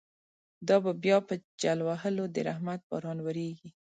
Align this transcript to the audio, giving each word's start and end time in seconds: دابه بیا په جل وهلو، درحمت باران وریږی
دابه 0.67 0.91
بیا 1.03 1.17
په 1.27 1.33
جل 1.61 1.79
وهلو، 1.87 2.23
درحمت 2.35 2.79
باران 2.89 3.17
وریږی 3.21 3.69